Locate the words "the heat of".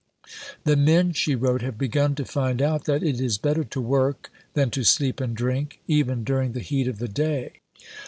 6.53-6.97